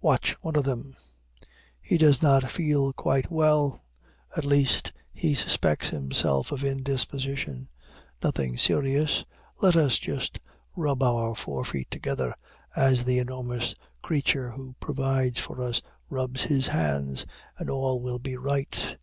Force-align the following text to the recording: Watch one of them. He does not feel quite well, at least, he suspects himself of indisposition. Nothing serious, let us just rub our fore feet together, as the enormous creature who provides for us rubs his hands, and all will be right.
Watch 0.00 0.32
one 0.40 0.56
of 0.56 0.64
them. 0.64 0.94
He 1.82 1.98
does 1.98 2.22
not 2.22 2.50
feel 2.50 2.94
quite 2.94 3.30
well, 3.30 3.82
at 4.34 4.46
least, 4.46 4.90
he 5.12 5.34
suspects 5.34 5.90
himself 5.90 6.50
of 6.50 6.64
indisposition. 6.64 7.68
Nothing 8.22 8.56
serious, 8.56 9.22
let 9.60 9.76
us 9.76 9.98
just 9.98 10.38
rub 10.76 11.02
our 11.02 11.34
fore 11.34 11.62
feet 11.66 11.90
together, 11.90 12.34
as 12.74 13.04
the 13.04 13.18
enormous 13.18 13.74
creature 14.00 14.50
who 14.52 14.74
provides 14.80 15.40
for 15.40 15.60
us 15.62 15.82
rubs 16.08 16.44
his 16.44 16.68
hands, 16.68 17.26
and 17.58 17.68
all 17.68 18.00
will 18.00 18.18
be 18.18 18.38
right. 18.38 18.96